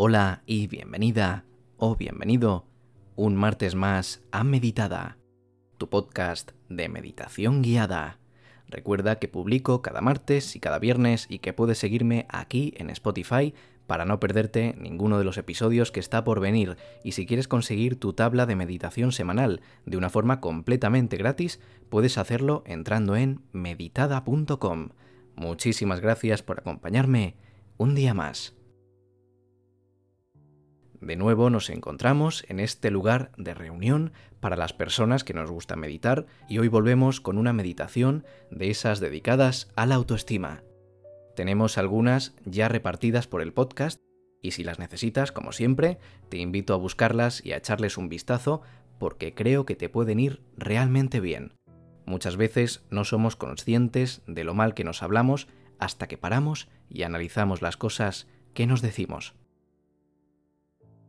[0.00, 1.44] Hola y bienvenida
[1.76, 2.68] o bienvenido
[3.16, 5.18] un martes más a Meditada,
[5.76, 8.20] tu podcast de meditación guiada.
[8.68, 13.54] Recuerda que publico cada martes y cada viernes y que puedes seguirme aquí en Spotify
[13.88, 17.98] para no perderte ninguno de los episodios que está por venir y si quieres conseguir
[17.98, 21.58] tu tabla de meditación semanal de una forma completamente gratis,
[21.88, 24.90] puedes hacerlo entrando en meditada.com.
[25.34, 27.34] Muchísimas gracias por acompañarme
[27.78, 28.57] un día más.
[31.00, 35.76] De nuevo nos encontramos en este lugar de reunión para las personas que nos gusta
[35.76, 40.62] meditar y hoy volvemos con una meditación de esas dedicadas a la autoestima.
[41.36, 44.00] Tenemos algunas ya repartidas por el podcast
[44.42, 45.98] y si las necesitas, como siempre,
[46.28, 48.62] te invito a buscarlas y a echarles un vistazo
[48.98, 51.54] porque creo que te pueden ir realmente bien.
[52.06, 55.46] Muchas veces no somos conscientes de lo mal que nos hablamos
[55.78, 59.34] hasta que paramos y analizamos las cosas que nos decimos.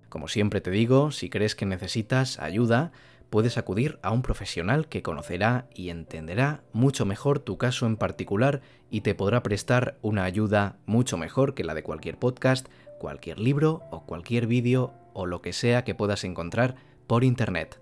[0.10, 2.92] Como siempre te digo, si crees que necesitas ayuda,
[3.30, 8.62] puedes acudir a un profesional que conocerá y entenderá mucho mejor tu caso en particular
[8.90, 13.84] y te podrá prestar una ayuda mucho mejor que la de cualquier podcast, cualquier libro
[13.92, 17.80] o cualquier vídeo o lo que sea que puedas encontrar por internet.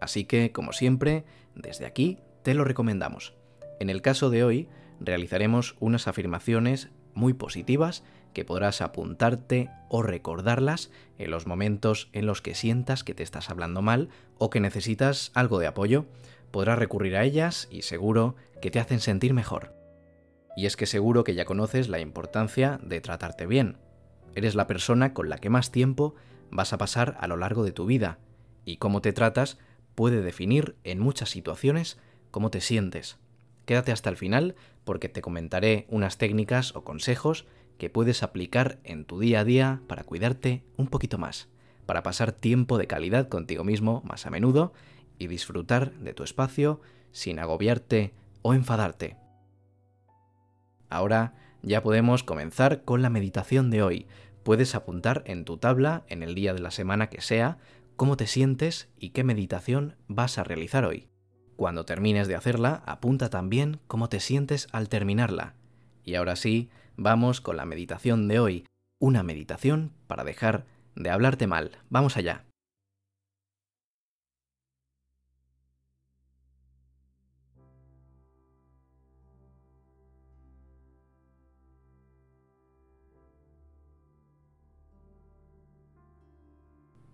[0.00, 3.34] Así que, como siempre, desde aquí te lo recomendamos.
[3.78, 4.68] En el caso de hoy,
[5.00, 12.42] realizaremos unas afirmaciones muy positivas que podrás apuntarte o recordarlas en los momentos en los
[12.42, 14.08] que sientas que te estás hablando mal
[14.38, 16.06] o que necesitas algo de apoyo.
[16.50, 19.74] Podrás recurrir a ellas y seguro que te hacen sentir mejor.
[20.56, 23.78] Y es que seguro que ya conoces la importancia de tratarte bien.
[24.34, 26.14] Eres la persona con la que más tiempo
[26.50, 28.18] vas a pasar a lo largo de tu vida,
[28.64, 29.58] y cómo te tratas
[29.94, 31.98] puede definir en muchas situaciones
[32.30, 33.18] cómo te sientes.
[33.66, 37.46] Quédate hasta el final porque te comentaré unas técnicas o consejos
[37.82, 41.48] que puedes aplicar en tu día a día para cuidarte un poquito más,
[41.84, 44.72] para pasar tiempo de calidad contigo mismo más a menudo
[45.18, 46.80] y disfrutar de tu espacio
[47.10, 49.16] sin agobiarte o enfadarte.
[50.90, 54.06] Ahora ya podemos comenzar con la meditación de hoy.
[54.44, 57.58] Puedes apuntar en tu tabla, en el día de la semana que sea,
[57.96, 61.08] cómo te sientes y qué meditación vas a realizar hoy.
[61.56, 65.56] Cuando termines de hacerla, apunta también cómo te sientes al terminarla.
[66.04, 66.70] Y ahora sí,
[67.02, 68.66] vamos con la meditación de hoy,
[68.98, 71.72] una meditación para dejar de hablarte mal.
[71.90, 72.44] Vamos allá.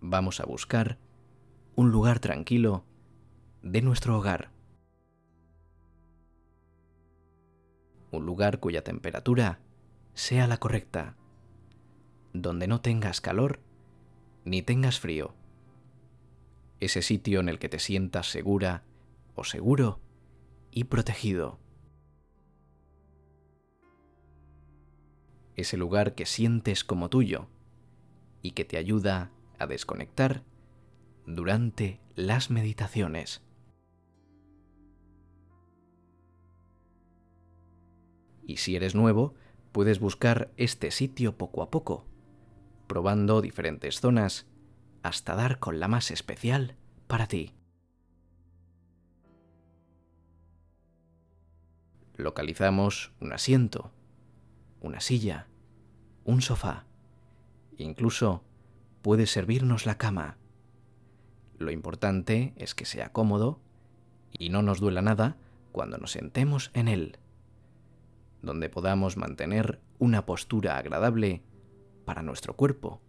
[0.01, 0.97] Vamos a buscar
[1.75, 2.83] un lugar tranquilo
[3.61, 4.51] de nuestro hogar.
[8.11, 9.59] Un lugar cuya temperatura
[10.19, 11.15] sea la correcta,
[12.33, 13.61] donde no tengas calor
[14.43, 15.33] ni tengas frío.
[16.81, 18.83] Ese sitio en el que te sientas segura
[19.35, 20.01] o seguro
[20.71, 21.57] y protegido.
[25.55, 27.47] Ese lugar que sientes como tuyo
[28.41, 30.43] y que te ayuda a desconectar
[31.25, 33.41] durante las meditaciones.
[38.45, 39.33] Y si eres nuevo,
[39.71, 42.05] puedes buscar este sitio poco a poco,
[42.87, 44.47] probando diferentes zonas
[45.03, 46.75] hasta dar con la más especial
[47.07, 47.53] para ti.
[52.15, 53.93] Localizamos un asiento,
[54.81, 55.47] una silla,
[56.25, 56.85] un sofá.
[57.77, 58.43] Incluso
[59.01, 60.37] puede servirnos la cama.
[61.57, 63.61] Lo importante es que sea cómodo
[64.31, 65.37] y no nos duela nada
[65.71, 67.19] cuando nos sentemos en él
[68.41, 71.43] donde podamos mantener una postura agradable
[72.05, 73.01] para nuestro cuerpo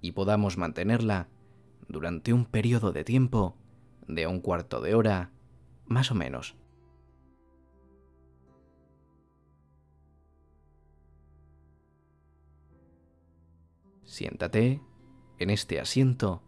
[0.00, 1.28] y podamos mantenerla
[1.88, 3.56] durante un periodo de tiempo
[4.06, 5.32] de un cuarto de hora
[5.86, 6.56] más o menos.
[14.04, 14.80] Siéntate
[15.38, 16.42] en este asiento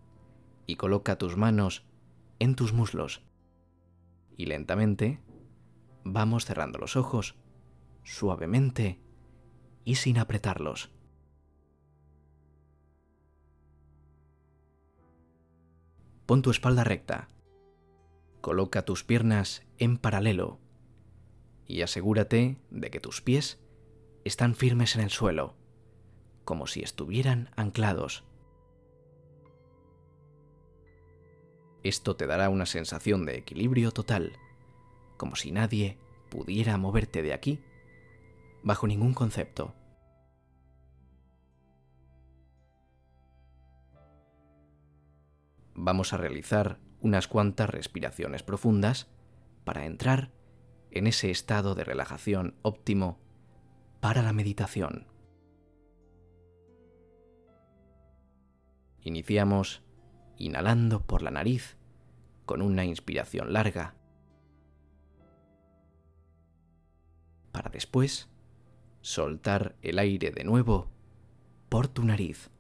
[0.67, 1.85] y coloca tus manos
[2.39, 3.23] en tus muslos.
[4.37, 5.21] Y lentamente
[6.05, 7.37] vamos cerrando los ojos
[8.09, 8.99] suavemente
[9.85, 10.91] y sin apretarlos.
[16.25, 17.29] Pon tu espalda recta.
[18.41, 20.59] Coloca tus piernas en paralelo
[21.67, 23.61] y asegúrate de que tus pies
[24.25, 25.55] están firmes en el suelo,
[26.45, 28.25] como si estuvieran anclados.
[31.83, 34.33] Esto te dará una sensación de equilibrio total,
[35.19, 35.99] como si nadie
[36.31, 37.61] pudiera moverte de aquí
[38.63, 39.75] bajo ningún concepto.
[45.75, 49.09] Vamos a realizar unas cuantas respiraciones profundas
[49.65, 50.33] para entrar
[50.91, 53.21] en ese estado de relajación óptimo
[54.01, 55.07] para la meditación.
[59.03, 59.83] Iniciamos
[60.37, 61.77] inhalando por la nariz
[62.45, 63.95] con una inspiración larga,
[67.53, 68.29] para después
[69.01, 70.89] soltar el aire de nuevo
[71.69, 72.51] por tu nariz.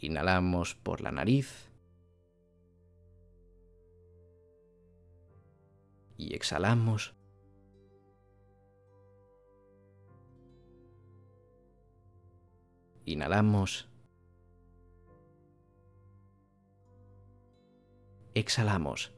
[0.00, 1.70] Inhalamos por la nariz
[6.16, 7.18] y exhalamos
[13.08, 13.88] Inhalamos.
[18.34, 19.17] Exhalamos.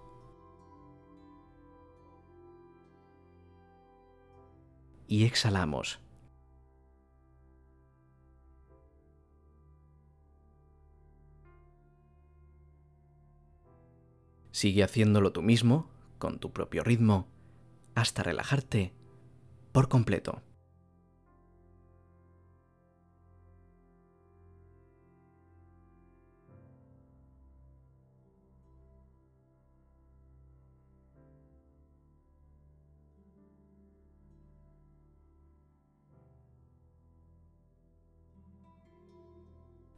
[5.11, 5.99] Y exhalamos.
[14.51, 17.27] Sigue haciéndolo tú mismo, con tu propio ritmo,
[17.93, 18.93] hasta relajarte
[19.73, 20.41] por completo.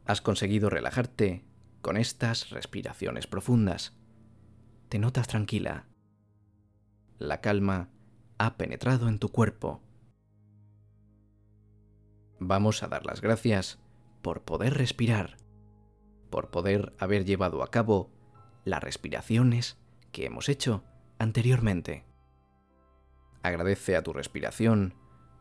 [0.06, 1.44] Has conseguido relajarte
[1.80, 3.96] con estas respiraciones profundas.
[4.88, 5.86] Te notas tranquila.
[7.18, 7.90] La calma
[8.38, 9.82] ha penetrado en tu cuerpo.
[12.38, 13.78] Vamos a dar las gracias
[14.20, 15.36] por poder respirar,
[16.30, 18.10] por poder haber llevado a cabo
[18.64, 19.78] las respiraciones
[20.12, 20.84] que hemos hecho
[21.18, 22.04] anteriormente.
[23.42, 24.94] Agradece a tu respiración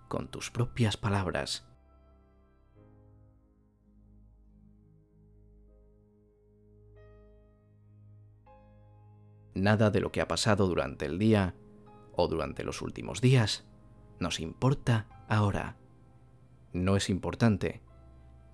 [0.07, 1.65] con tus propias palabras.
[9.55, 11.55] Nada de lo que ha pasado durante el día
[12.15, 13.65] o durante los últimos días
[14.19, 15.77] nos importa ahora.
[16.71, 17.81] No es importante,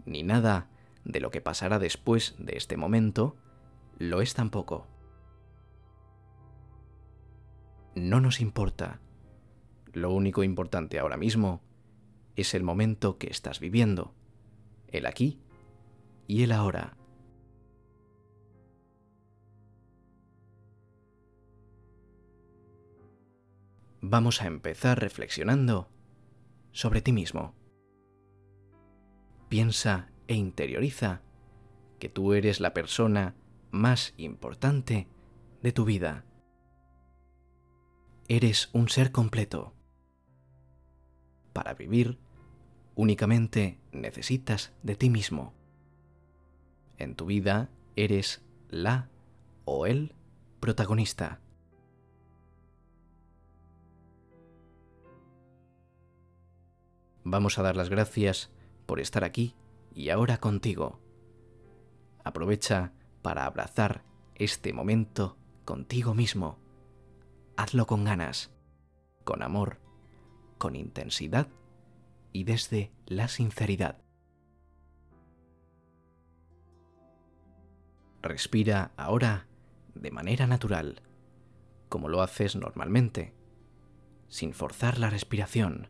[0.05, 0.69] ni nada
[1.05, 3.35] de lo que pasará después de este momento
[3.97, 4.87] lo es tampoco.
[7.95, 8.99] No nos importa.
[9.93, 11.61] Lo único importante ahora mismo
[12.35, 14.13] es el momento que estás viviendo,
[14.87, 15.39] el aquí
[16.27, 16.98] y el ahora.
[24.01, 25.89] Vamos a empezar reflexionando
[26.71, 27.55] sobre ti mismo.
[29.49, 31.21] Piensa e interioriza
[31.99, 33.35] que tú eres la persona
[33.71, 35.07] más importante
[35.61, 36.25] de tu vida.
[38.27, 39.73] Eres un ser completo.
[41.51, 42.19] Para vivir,
[42.95, 45.53] únicamente necesitas de ti mismo.
[46.97, 49.09] En tu vida eres la
[49.65, 50.13] o el
[50.59, 51.41] protagonista.
[57.23, 58.51] Vamos a dar las gracias
[58.85, 59.55] por estar aquí
[59.93, 60.99] y ahora contigo.
[62.23, 64.03] Aprovecha para abrazar
[64.35, 66.57] este momento contigo mismo.
[67.57, 68.51] Hazlo con ganas,
[69.25, 69.79] con amor,
[70.57, 71.47] con intensidad
[72.31, 74.01] y desde la sinceridad.
[78.21, 79.47] Respira ahora
[79.93, 81.01] de manera natural,
[81.89, 83.33] como lo haces normalmente,
[84.27, 85.89] sin forzar la respiración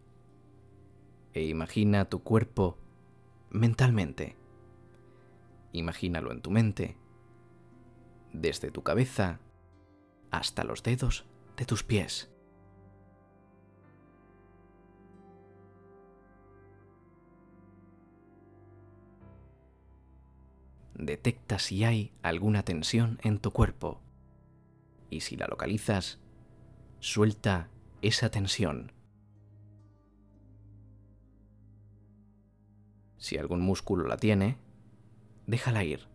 [1.33, 2.77] e imagina tu cuerpo
[3.49, 4.35] mentalmente.
[5.71, 6.97] Imagínalo en tu mente,
[8.33, 9.39] desde tu cabeza
[10.31, 11.25] hasta los dedos
[11.57, 12.31] de tus pies.
[20.95, 24.01] Detecta si hay alguna tensión en tu cuerpo
[25.09, 26.19] y si la localizas,
[26.99, 27.69] suelta
[28.01, 28.91] esa tensión
[33.19, 34.57] Si algún músculo la tiene,
[35.45, 36.07] déjala ir.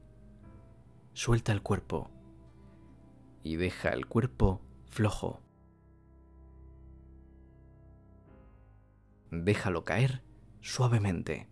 [1.12, 2.10] Suelta el cuerpo
[3.42, 5.40] y deja el cuerpo flojo.
[9.30, 10.22] Déjalo caer
[10.60, 11.48] suavemente.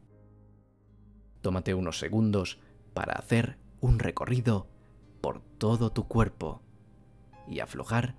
[1.42, 2.58] tómate unos segundos
[2.94, 4.68] para hacer un recorrido
[5.20, 6.62] por todo tu cuerpo
[7.46, 8.14] y aflojar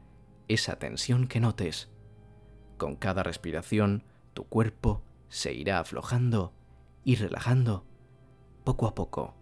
[0.48, 1.90] esa tensión que notes.
[2.78, 6.54] Con cada respiración, tu cuerpo se irá aflojando
[7.04, 7.86] y relajando
[8.64, 9.36] poco a poco.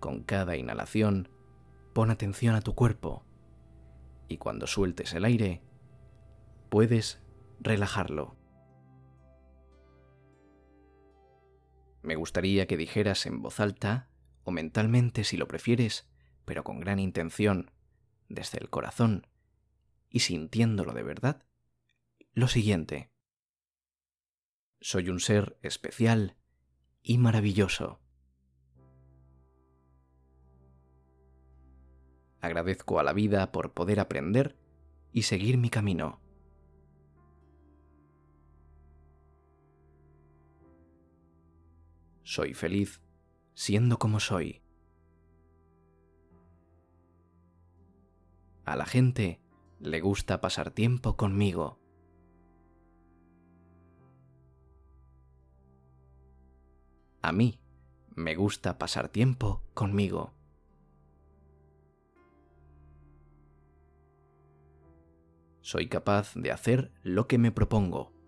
[0.00, 1.28] Con cada inhalación,
[1.92, 3.24] pon atención a tu cuerpo
[4.28, 5.60] y cuando sueltes el aire,
[6.70, 7.20] puedes
[7.60, 8.36] relajarlo.
[12.02, 14.09] Me gustaría que dijeras en voz alta,
[14.44, 16.08] o mentalmente si lo prefieres,
[16.44, 17.70] pero con gran intención,
[18.28, 19.26] desde el corazón,
[20.08, 21.44] y sintiéndolo de verdad,
[22.32, 23.10] lo siguiente.
[24.80, 26.36] Soy un ser especial
[27.02, 28.00] y maravilloso.
[32.40, 34.56] Agradezco a la vida por poder aprender
[35.12, 36.20] y seguir mi camino.
[42.22, 43.02] Soy feliz
[43.60, 44.62] siendo como soy.
[48.64, 49.38] A la gente
[49.80, 51.78] le gusta pasar tiempo conmigo.
[57.20, 57.60] A mí
[58.16, 60.32] me gusta pasar tiempo conmigo.
[65.60, 68.19] soy capaz de hacer lo que me propongo.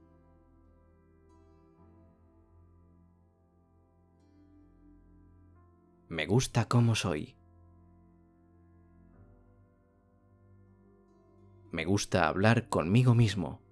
[6.12, 7.38] Me gusta como soy.
[11.70, 13.62] Me gusta hablar conmigo mismo.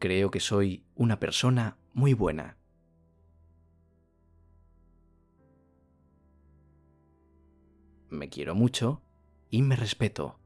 [0.00, 2.58] Creo que soy una persona muy buena.
[8.10, 9.02] Me quiero mucho
[9.50, 10.40] y me respeto.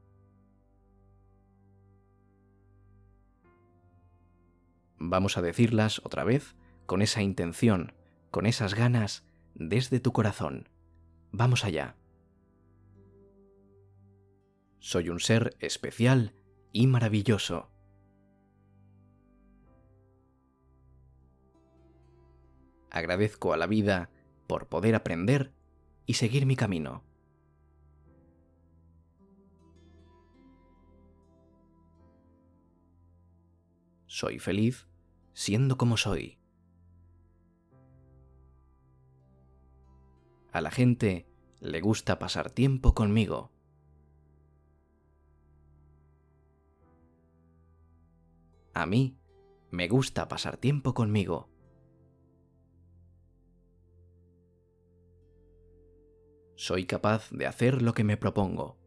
[4.99, 6.55] Vamos a decirlas otra vez
[6.89, 7.93] con esa intención,
[8.31, 10.69] con esas ganas, desde tu corazón.
[11.31, 11.95] Vamos allá.
[14.79, 16.33] Soy un ser especial
[16.71, 17.69] y maravilloso.
[22.89, 24.09] Agradezco a la vida
[24.47, 25.53] por poder aprender
[26.07, 27.03] y seguir mi camino.
[34.07, 34.87] soy feliz
[35.33, 36.38] siendo como soy.
[40.51, 41.27] A la gente
[41.59, 43.51] le gusta pasar tiempo conmigo.
[48.73, 49.19] A mí
[49.69, 51.49] me gusta pasar tiempo conmigo.
[56.55, 58.77] Soy capaz de hacer lo que me propongo.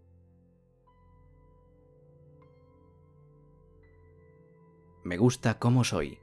[5.05, 6.22] Me gusta cómo soy.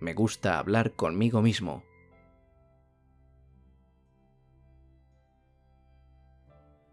[0.00, 1.84] Me gusta hablar conmigo mismo.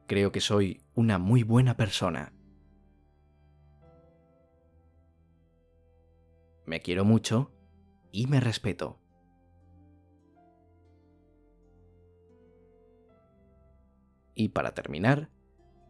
[0.07, 2.33] Creo que soy una muy buena persona.
[6.65, 7.51] Me quiero mucho
[8.11, 8.99] y me respeto.
[14.35, 15.29] Y para terminar,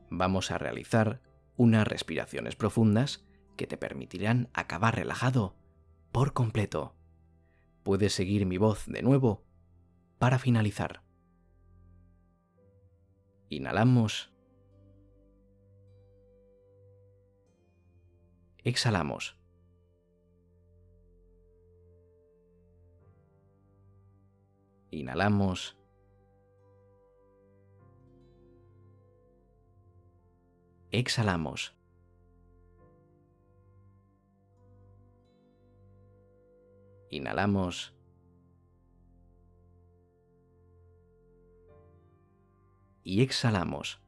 [0.09, 1.21] vamos a realizar
[1.57, 5.55] unas respiraciones profundas que te permitirán acabar relajado
[6.12, 6.97] por completo.
[7.88, 9.46] Puedes seguir mi voz de nuevo
[10.17, 11.03] para finalizar.
[13.48, 14.29] Inhalamos.
[18.58, 19.38] Exhalamos.
[24.91, 25.77] Inhalamos.
[30.91, 31.76] exhalamos.
[37.10, 37.94] Inhalamos.
[43.04, 44.02] Y exhalamos.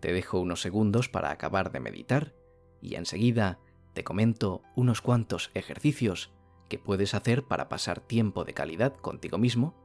[0.00, 2.34] Te dejo unos segundos para acabar de meditar
[2.80, 3.60] y enseguida
[3.92, 6.32] te comento unos cuantos ejercicios
[6.68, 9.76] que puedes hacer para pasar tiempo de calidad contigo mismo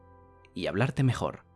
[0.56, 1.47] y hablarte mejor.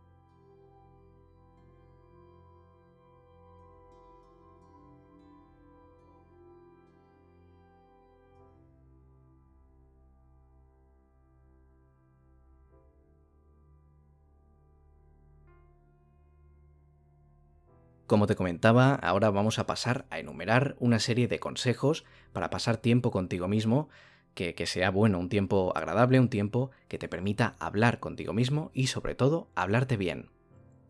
[18.11, 22.03] Como te comentaba, ahora vamos a pasar a enumerar una serie de consejos
[22.33, 23.87] para pasar tiempo contigo mismo,
[24.33, 28.69] que, que, sea bueno, un tiempo agradable, un tiempo que te permita hablar contigo mismo
[28.73, 30.29] y sobre todo hablarte bien.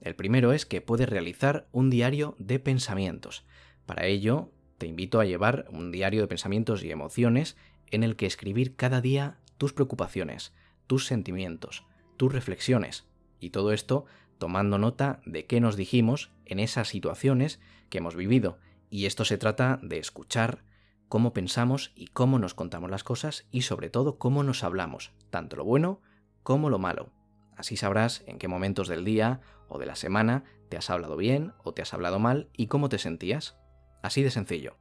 [0.01, 3.45] El primero es que puedes realizar un diario de pensamientos.
[3.85, 4.49] Para ello,
[4.79, 7.55] te invito a llevar un diario de pensamientos y emociones
[7.91, 10.55] en el que escribir cada día tus preocupaciones,
[10.87, 11.85] tus sentimientos,
[12.17, 13.05] tus reflexiones,
[13.39, 14.05] y todo esto
[14.41, 17.59] tomando nota de qué nos dijimos en esas situaciones
[17.91, 18.57] que hemos vivido.
[18.89, 20.63] Y esto se trata de escuchar
[21.09, 25.57] cómo pensamos y cómo nos contamos las cosas y sobre todo cómo nos hablamos, tanto
[25.57, 26.01] lo bueno
[26.41, 27.11] como lo malo.
[27.55, 31.53] Así sabrás en qué momentos del día o de la semana te has hablado bien
[31.63, 33.59] o te has hablado mal y cómo te sentías.
[34.01, 34.75] Así de sencillo.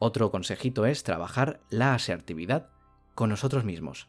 [0.00, 2.70] Otro consejito es trabajar la asertividad
[3.14, 4.08] con nosotros mismos.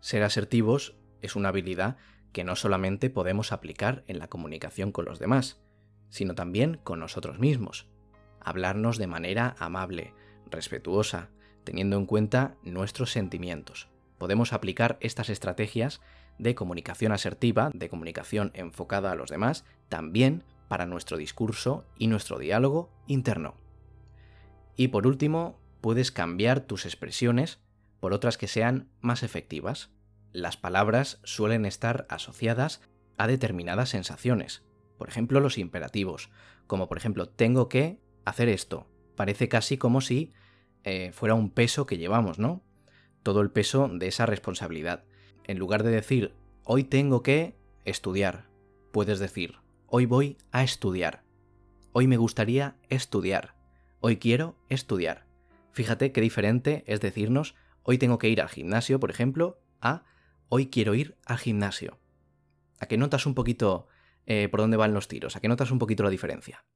[0.00, 1.98] Ser asertivos es una habilidad
[2.32, 5.60] que no solamente podemos aplicar en la comunicación con los demás,
[6.08, 7.88] sino también con nosotros mismos.
[8.40, 10.14] Hablarnos de manera amable,
[10.50, 11.30] respetuosa,
[11.64, 13.88] teniendo en cuenta nuestros sentimientos.
[14.18, 16.00] Podemos aplicar estas estrategias
[16.38, 22.38] de comunicación asertiva, de comunicación enfocada a los demás, también para nuestro discurso y nuestro
[22.38, 23.54] diálogo interno.
[24.76, 27.60] Y por último, puedes cambiar tus expresiones
[28.00, 29.90] por otras que sean más efectivas.
[30.32, 32.80] Las palabras suelen estar asociadas
[33.18, 34.64] a determinadas sensaciones.
[34.96, 36.30] Por ejemplo, los imperativos,
[36.66, 38.88] como por ejemplo, tengo que hacer esto.
[39.14, 40.32] Parece casi como si
[40.84, 42.62] eh, fuera un peso que llevamos, ¿no?
[43.22, 45.04] Todo el peso de esa responsabilidad.
[45.44, 46.34] En lugar de decir,
[46.64, 48.48] hoy tengo que estudiar,
[48.90, 51.24] puedes decir, hoy voy a estudiar.
[51.92, 53.54] Hoy me gustaría estudiar.
[54.00, 55.26] Hoy quiero estudiar.
[55.72, 60.04] Fíjate qué diferente es decirnos, hoy tengo que ir al gimnasio, por ejemplo, a
[60.54, 61.98] hoy quiero ir al gimnasio.
[62.78, 63.88] ¿A qué notas un poquito
[64.26, 65.34] eh, por dónde van los tiros?
[65.34, 66.66] ¿A qué notas un poquito la diferencia?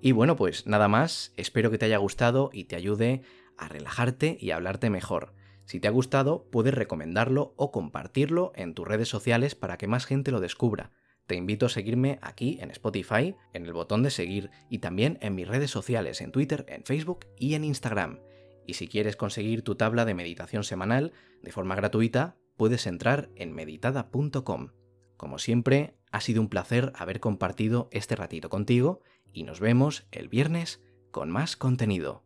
[0.00, 3.22] Y bueno, pues nada más, espero que te haya gustado y te ayude
[3.58, 5.34] a relajarte y a hablarte mejor.
[5.64, 10.06] Si te ha gustado, puedes recomendarlo o compartirlo en tus redes sociales para que más
[10.06, 10.92] gente lo descubra.
[11.26, 15.34] Te invito a seguirme aquí en Spotify, en el botón de seguir y también en
[15.34, 18.20] mis redes sociales, en Twitter, en Facebook y en Instagram.
[18.66, 23.52] Y si quieres conseguir tu tabla de meditación semanal de forma gratuita, puedes entrar en
[23.52, 24.68] meditada.com.
[25.16, 29.00] Como siempre, ha sido un placer haber compartido este ratito contigo
[29.32, 32.24] y nos vemos el viernes con más contenido.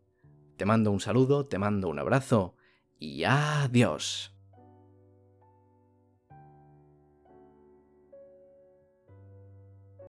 [0.56, 2.54] Te mando un saludo, te mando un abrazo
[2.98, 4.37] y adiós.